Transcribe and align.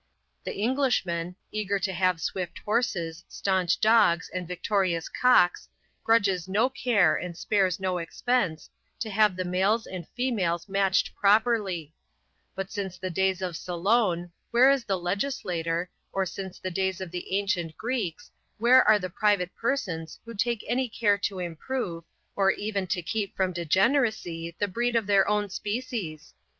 The 0.45 0.55
Englishman, 0.57 1.35
eager 1.51 1.77
to 1.77 1.93
have 1.93 2.19
swift 2.19 2.57
horses, 2.65 3.23
staunch 3.27 3.79
dogs, 3.79 4.31
and 4.33 4.47
victorious 4.47 5.07
cocks, 5.07 5.69
grudges 6.03 6.47
no 6.47 6.69
care 6.71 7.15
and 7.15 7.37
spares 7.37 7.79
no 7.79 7.99
expense, 7.99 8.67
to 8.99 9.11
have 9.11 9.35
the 9.35 9.45
males 9.45 9.85
and 9.85 10.07
females 10.17 10.67
matched 10.67 11.15
properly; 11.15 11.93
but 12.55 12.71
since 12.71 12.97
the 12.97 13.11
days 13.11 13.43
of 13.43 13.55
Solon, 13.55 14.31
where 14.49 14.71
is 14.71 14.85
the 14.85 14.97
legislator, 14.97 15.87
or 16.11 16.25
since 16.25 16.57
the 16.57 16.71
days 16.71 16.99
of 16.99 17.11
the 17.11 17.37
ancient 17.37 17.77
Greeks, 17.77 18.31
where 18.57 18.83
are 18.87 18.97
the 18.97 19.07
private 19.07 19.55
persons 19.55 20.17
who 20.25 20.33
take 20.33 20.65
any 20.67 20.89
care 20.89 21.19
to 21.19 21.37
improve, 21.37 22.03
or 22.35 22.49
even 22.49 22.87
to 22.87 23.03
keep 23.03 23.35
from 23.37 23.53
degeneracy 23.53 24.55
the 24.57 24.67
breed 24.67 24.95
of 24.95 25.05
their 25.05 25.27
own 25.27 25.47
species? 25.47 26.33